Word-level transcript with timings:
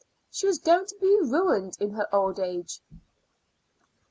She 0.31 0.47
was 0.47 0.57
going 0.57 0.87
to 0.87 0.95
be 0.99 1.05
ruined 1.21 1.77
in 1.79 1.91
her 1.91 2.07
old 2.11 2.39
age! 2.39 2.81